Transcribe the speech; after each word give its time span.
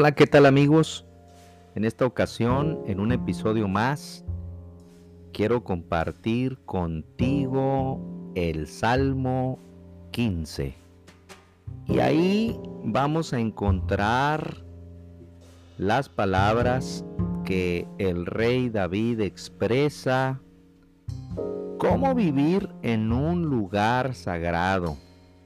Hola, 0.00 0.12
¿qué 0.12 0.28
tal 0.28 0.46
amigos? 0.46 1.04
En 1.74 1.84
esta 1.84 2.06
ocasión, 2.06 2.78
en 2.86 3.00
un 3.00 3.10
episodio 3.10 3.66
más, 3.66 4.24
quiero 5.32 5.64
compartir 5.64 6.56
contigo 6.66 8.00
el 8.36 8.68
Salmo 8.68 9.58
15. 10.12 10.76
Y 11.88 11.98
ahí 11.98 12.60
vamos 12.84 13.32
a 13.32 13.40
encontrar 13.40 14.58
las 15.78 16.08
palabras 16.08 17.04
que 17.44 17.88
el 17.98 18.24
rey 18.24 18.68
David 18.68 19.18
expresa 19.22 20.40
cómo 21.76 22.14
vivir 22.14 22.68
en 22.82 23.10
un 23.12 23.46
lugar 23.46 24.14
sagrado, 24.14 24.96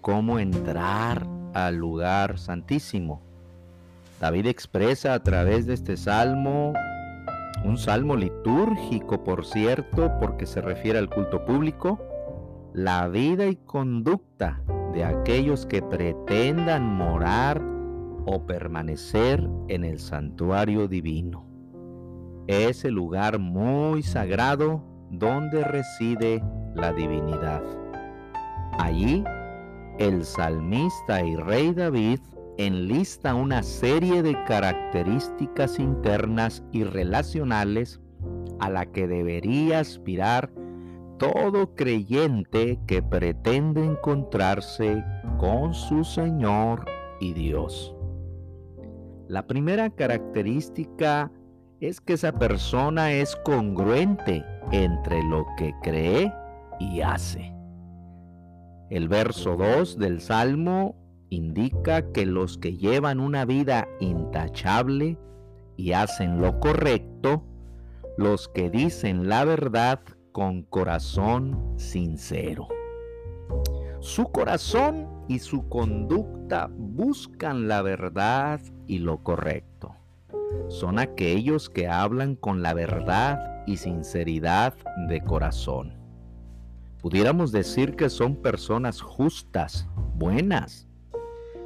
cómo 0.00 0.40
entrar 0.40 1.24
al 1.54 1.76
lugar 1.76 2.40
santísimo. 2.40 3.29
David 4.20 4.48
expresa 4.48 5.14
a 5.14 5.22
través 5.22 5.64
de 5.64 5.72
este 5.72 5.96
salmo, 5.96 6.74
un 7.64 7.78
salmo 7.78 8.16
litúrgico 8.16 9.24
por 9.24 9.46
cierto, 9.46 10.12
porque 10.20 10.44
se 10.44 10.60
refiere 10.60 10.98
al 10.98 11.08
culto 11.08 11.42
público, 11.46 11.98
la 12.74 13.08
vida 13.08 13.46
y 13.46 13.56
conducta 13.56 14.62
de 14.92 15.04
aquellos 15.04 15.64
que 15.64 15.80
pretendan 15.80 16.84
morar 16.84 17.62
o 18.26 18.44
permanecer 18.46 19.48
en 19.68 19.84
el 19.84 19.98
santuario 19.98 20.86
divino. 20.86 21.46
Es 22.46 22.84
el 22.84 22.94
lugar 22.94 23.38
muy 23.38 24.02
sagrado 24.02 24.84
donde 25.10 25.64
reside 25.64 26.44
la 26.74 26.92
divinidad. 26.92 27.62
Allí, 28.78 29.24
el 29.98 30.26
salmista 30.26 31.24
y 31.24 31.36
rey 31.36 31.72
David 31.72 32.20
enlista 32.66 33.34
una 33.34 33.62
serie 33.62 34.22
de 34.22 34.36
características 34.44 35.78
internas 35.78 36.62
y 36.72 36.84
relacionales 36.84 38.00
a 38.58 38.68
la 38.68 38.84
que 38.86 39.08
debería 39.08 39.80
aspirar 39.80 40.52
todo 41.18 41.74
creyente 41.74 42.78
que 42.86 43.02
pretende 43.02 43.84
encontrarse 43.84 45.02
con 45.38 45.72
su 45.72 46.04
Señor 46.04 46.84
y 47.20 47.32
Dios. 47.32 47.94
La 49.28 49.46
primera 49.46 49.88
característica 49.88 51.30
es 51.80 52.00
que 52.00 52.14
esa 52.14 52.32
persona 52.32 53.12
es 53.12 53.36
congruente 53.36 54.44
entre 54.70 55.22
lo 55.24 55.46
que 55.56 55.72
cree 55.82 56.32
y 56.78 57.00
hace. 57.00 57.54
El 58.90 59.08
verso 59.08 59.56
2 59.56 59.98
del 59.98 60.20
Salmo 60.20 60.96
indica 61.30 62.12
que 62.12 62.26
los 62.26 62.58
que 62.58 62.76
llevan 62.76 63.20
una 63.20 63.44
vida 63.44 63.88
intachable 64.00 65.16
y 65.76 65.92
hacen 65.92 66.40
lo 66.40 66.60
correcto, 66.60 67.42
los 68.18 68.48
que 68.48 68.68
dicen 68.68 69.28
la 69.28 69.44
verdad 69.44 70.00
con 70.32 70.62
corazón 70.62 71.74
sincero. 71.76 72.68
Su 74.00 74.30
corazón 74.30 75.08
y 75.28 75.38
su 75.38 75.68
conducta 75.68 76.70
buscan 76.72 77.68
la 77.68 77.82
verdad 77.82 78.60
y 78.86 78.98
lo 78.98 79.22
correcto. 79.22 79.94
Son 80.68 80.98
aquellos 80.98 81.70
que 81.70 81.86
hablan 81.86 82.34
con 82.34 82.62
la 82.62 82.74
verdad 82.74 83.62
y 83.66 83.76
sinceridad 83.76 84.74
de 85.08 85.20
corazón. 85.22 85.94
Pudiéramos 87.00 87.52
decir 87.52 87.96
que 87.96 88.10
son 88.10 88.36
personas 88.36 89.00
justas, 89.00 89.88
buenas, 90.16 90.86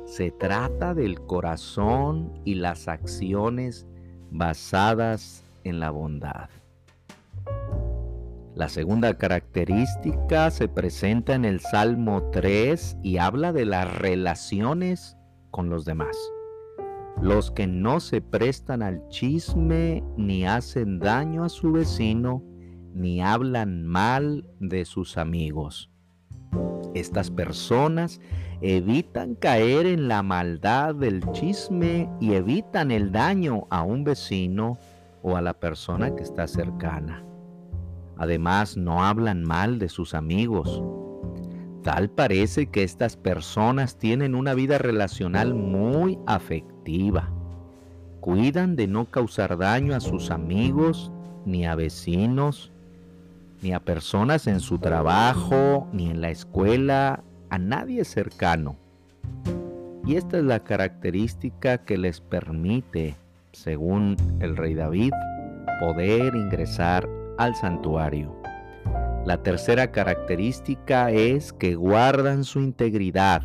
se 0.04 0.30
trata 0.30 0.94
del 0.94 1.20
corazón 1.20 2.32
y 2.44 2.54
las 2.54 2.88
acciones 2.88 3.86
basadas 4.30 5.44
en 5.64 5.80
la 5.80 5.90
bondad. 5.90 6.50
La 8.54 8.68
segunda 8.68 9.18
característica 9.18 10.50
se 10.50 10.68
presenta 10.68 11.34
en 11.34 11.44
el 11.44 11.58
Salmo 11.58 12.30
3 12.30 12.98
y 13.02 13.18
habla 13.18 13.52
de 13.52 13.64
las 13.64 13.92
relaciones 13.98 15.16
con 15.50 15.70
los 15.70 15.84
demás. 15.84 16.16
Los 17.20 17.50
que 17.50 17.66
no 17.66 17.98
se 18.00 18.20
prestan 18.20 18.82
al 18.82 19.08
chisme 19.08 20.04
ni 20.16 20.46
hacen 20.46 20.98
daño 20.98 21.44
a 21.44 21.48
su 21.48 21.72
vecino 21.72 22.44
ni 22.92 23.20
hablan 23.20 23.84
mal 23.84 24.46
de 24.60 24.84
sus 24.84 25.18
amigos. 25.18 25.90
Estas 26.94 27.30
personas 27.30 28.20
evitan 28.60 29.34
caer 29.34 29.86
en 29.86 30.08
la 30.08 30.22
maldad 30.22 30.94
del 30.94 31.20
chisme 31.32 32.08
y 32.20 32.34
evitan 32.34 32.90
el 32.90 33.12
daño 33.12 33.66
a 33.68 33.82
un 33.82 34.04
vecino 34.04 34.78
o 35.22 35.36
a 35.36 35.42
la 35.42 35.54
persona 35.54 36.14
que 36.14 36.22
está 36.22 36.46
cercana. 36.46 37.24
Además, 38.16 38.76
no 38.76 39.04
hablan 39.04 39.42
mal 39.42 39.78
de 39.78 39.88
sus 39.88 40.14
amigos. 40.14 40.82
Tal 41.82 42.08
parece 42.08 42.66
que 42.66 42.82
estas 42.82 43.16
personas 43.16 43.98
tienen 43.98 44.34
una 44.34 44.54
vida 44.54 44.78
relacional 44.78 45.54
muy 45.54 46.18
afectiva. 46.26 47.30
Cuidan 48.20 48.76
de 48.76 48.86
no 48.86 49.10
causar 49.10 49.58
daño 49.58 49.94
a 49.94 50.00
sus 50.00 50.30
amigos, 50.30 51.12
ni 51.44 51.66
a 51.66 51.74
vecinos, 51.74 52.72
ni 53.64 53.72
a 53.72 53.80
personas 53.80 54.46
en 54.46 54.60
su 54.60 54.78
trabajo, 54.78 55.88
ni 55.90 56.10
en 56.10 56.20
la 56.20 56.28
escuela, 56.28 57.24
a 57.48 57.56
nadie 57.56 58.04
cercano. 58.04 58.76
Y 60.06 60.16
esta 60.16 60.36
es 60.36 60.44
la 60.44 60.60
característica 60.60 61.78
que 61.78 61.96
les 61.96 62.20
permite, 62.20 63.16
según 63.52 64.16
el 64.40 64.58
rey 64.58 64.74
David, 64.74 65.12
poder 65.80 66.36
ingresar 66.36 67.08
al 67.38 67.54
santuario. 67.54 68.36
La 69.24 69.42
tercera 69.42 69.90
característica 69.90 71.10
es 71.10 71.54
que 71.54 71.74
guardan 71.74 72.44
su 72.44 72.60
integridad. 72.60 73.42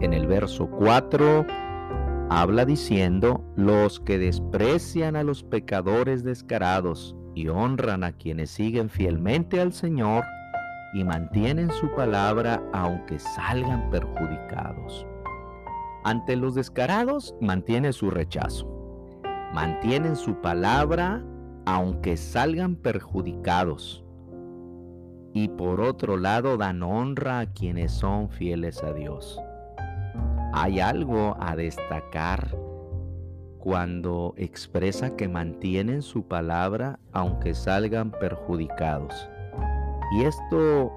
En 0.00 0.12
el 0.12 0.26
verso 0.26 0.68
4 0.70 1.46
habla 2.30 2.64
diciendo, 2.64 3.44
los 3.54 4.00
que 4.00 4.18
desprecian 4.18 5.14
a 5.14 5.22
los 5.22 5.44
pecadores 5.44 6.24
descarados 6.24 7.14
y 7.34 7.48
honran 7.48 8.04
a 8.04 8.12
quienes 8.12 8.50
siguen 8.50 8.90
fielmente 8.90 9.60
al 9.60 9.72
Señor, 9.72 10.24
y 10.92 11.04
mantienen 11.04 11.70
su 11.70 11.90
palabra 11.94 12.62
aunque 12.72 13.18
salgan 13.18 13.88
perjudicados. 13.90 15.06
Ante 16.04 16.36
los 16.36 16.54
descarados 16.54 17.34
mantiene 17.40 17.92
su 17.92 18.10
rechazo. 18.10 18.68
Mantienen 19.54 20.16
su 20.16 20.40
palabra 20.40 21.22
aunque 21.64 22.16
salgan 22.16 22.76
perjudicados. 22.76 24.04
Y 25.32 25.48
por 25.48 25.80
otro 25.80 26.18
lado 26.18 26.58
dan 26.58 26.82
honra 26.82 27.40
a 27.40 27.46
quienes 27.46 27.92
son 27.92 28.28
fieles 28.28 28.82
a 28.82 28.92
Dios. 28.92 29.40
Hay 30.52 30.80
algo 30.80 31.36
a 31.40 31.56
destacar 31.56 32.54
cuando 33.62 34.34
expresa 34.36 35.14
que 35.14 35.28
mantienen 35.28 36.02
su 36.02 36.24
palabra 36.26 36.98
aunque 37.12 37.54
salgan 37.54 38.10
perjudicados. 38.10 39.28
Y 40.16 40.24
esto 40.24 40.92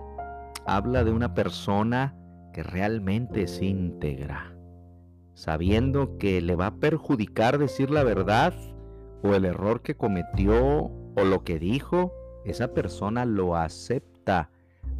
habla 0.66 1.04
de 1.04 1.12
una 1.12 1.36
persona 1.36 2.16
que 2.54 2.64
realmente 2.64 3.44
es 3.44 3.62
íntegra, 3.62 4.56
sabiendo 5.36 6.18
que 6.18 6.42
le 6.42 6.56
va 6.56 6.68
a 6.68 6.76
perjudicar 6.78 7.60
decir 7.60 7.92
la 7.92 8.04
verdad 8.04 8.56
o 9.22 9.36
el 9.36 9.46
error 9.46 9.84
que 9.84 9.96
cometió 9.96 10.90
o 11.16 11.24
lo 11.24 11.44
que 11.44 11.60
dijo, 11.60 12.14
esa 12.46 12.74
persona 12.74 13.26
lo 13.26 13.56
acepta, 13.56 14.50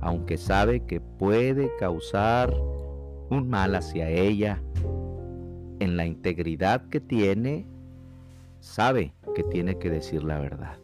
aunque 0.02 0.38
sabe 0.38 0.86
que 0.86 1.02
puede 1.02 1.72
causar 1.80 2.54
un 3.32 3.50
mal 3.50 3.74
hacia 3.74 4.08
ella. 4.10 4.62
En 5.80 5.98
la 5.98 6.06
integridad 6.06 6.88
que 6.90 7.02
tiene, 7.02 7.68
sabe 8.62 9.14
que 9.36 9.44
tiene 9.44 9.78
que 9.78 9.90
decir 9.90 10.24
la 10.24 10.40
verdad. 10.40 10.78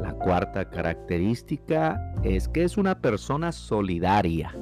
La 0.00 0.12
cuarta 0.12 0.68
característica 0.68 2.14
es 2.22 2.48
que 2.48 2.64
es 2.64 2.76
una 2.76 3.00
persona 3.00 3.50
solidaria. 3.50 4.54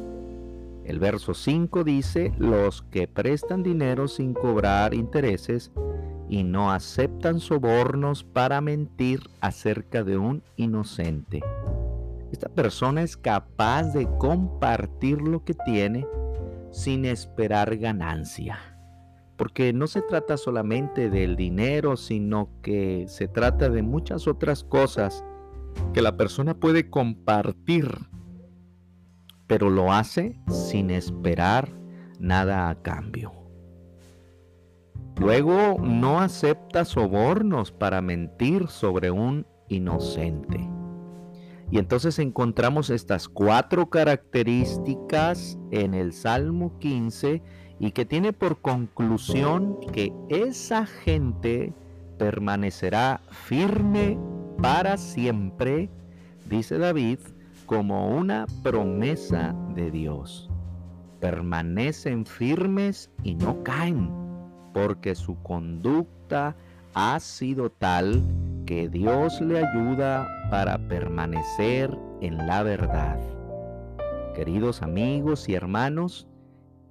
El 0.85 0.99
verso 0.99 1.35
5 1.35 1.85
dice, 1.85 2.33
los 2.39 2.83
que 2.83 3.09
prestan 3.09 3.63
dinero 3.63 4.09
sin 4.09 4.33
cobrar 4.33 4.95
intereses 4.95 5.73
y 6.29 6.45
no 6.45 6.71
aceptan 6.71 7.41
sobornos 7.41 8.23
para 8.23 8.61
mentir 8.61 9.21
acerca 9.41 10.05
de 10.05 10.19
un 10.19 10.43
inocente. 10.57 11.41
Esta 12.33 12.49
persona 12.49 13.03
es 13.03 13.17
capaz 13.17 13.93
de 13.93 14.09
compartir 14.19 15.21
lo 15.21 15.45
que 15.45 15.55
tiene 15.55 16.07
sin 16.71 17.05
esperar 17.05 17.77
ganancia 17.77 18.70
porque 19.41 19.73
no 19.73 19.87
se 19.87 20.03
trata 20.03 20.37
solamente 20.37 21.09
del 21.09 21.35
dinero, 21.35 21.97
sino 21.97 22.51
que 22.61 23.07
se 23.09 23.27
trata 23.27 23.71
de 23.71 23.81
muchas 23.81 24.29
otras 24.29 24.63
cosas 24.65 25.25
que 25.95 26.03
la 26.03 26.19
persona 26.19 26.53
puede 26.53 26.91
compartir, 26.91 27.89
pero 29.47 29.71
lo 29.71 29.95
hace 29.95 30.39
sin 30.47 30.91
esperar 30.91 31.73
nada 32.19 32.69
a 32.69 32.83
cambio. 32.83 33.33
Luego 35.19 35.79
no 35.81 36.21
acepta 36.21 36.85
sobornos 36.85 37.73
para 37.73 38.03
mentir 38.03 38.69
sobre 38.69 39.11
un 39.11 39.47
inocente. 39.69 40.69
Y 41.71 41.79
entonces 41.79 42.19
encontramos 42.19 42.91
estas 42.91 43.27
cuatro 43.27 43.89
características 43.89 45.57
en 45.71 45.95
el 45.95 46.13
Salmo 46.13 46.79
15 46.79 47.43
y 47.81 47.93
que 47.93 48.05
tiene 48.05 48.35
por 48.35 48.61
conclusión 48.61 49.79
que 49.93 50.13
esa 50.29 50.85
gente 50.85 51.73
permanecerá 52.19 53.23
firme 53.31 54.19
para 54.61 54.99
siempre, 54.99 55.89
dice 56.49 56.77
David, 56.77 57.19
como 57.65 58.11
una 58.11 58.47
promesa 58.63 59.57
de 59.75 59.91
Dios. 59.91 60.51
Permanecen 61.21 62.27
firmes 62.27 63.11
y 63.23 63.35
no 63.35 63.63
caen, 63.63 64.11
porque 64.75 65.15
su 65.15 65.43
conducta 65.43 66.55
ha 66.93 67.19
sido 67.19 67.71
tal 67.71 68.23
que 68.67 68.91
Dios 68.91 69.41
le 69.41 69.65
ayuda 69.65 70.29
para 70.51 70.77
permanecer 70.87 71.97
en 72.21 72.47
la 72.47 72.63
verdad. 72.63 73.19
Queridos 74.35 74.83
amigos 74.83 75.49
y 75.49 75.55
hermanos, 75.55 76.27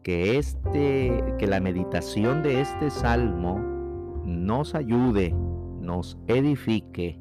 que 0.04 0.38
este 0.38 1.24
que 1.38 1.48
la 1.48 1.60
meditación 1.60 2.44
de 2.44 2.62
este 2.62 2.90
salmo 2.90 3.60
nos 4.26 4.76
ayude, 4.76 5.34
nos 5.82 6.18
edifique 6.28 7.20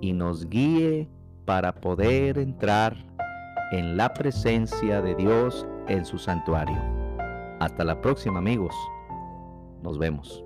y 0.00 0.12
nos 0.12 0.48
guíe 0.48 1.08
para 1.44 1.74
poder 1.74 2.38
entrar 2.38 2.96
en 3.72 3.96
la 3.96 4.12
presencia 4.12 5.00
de 5.02 5.14
Dios 5.14 5.66
en 5.88 6.04
su 6.04 6.18
santuario. 6.18 6.78
Hasta 7.60 7.84
la 7.84 8.00
próxima 8.00 8.38
amigos. 8.38 8.74
Nos 9.82 9.98
vemos. 9.98 10.45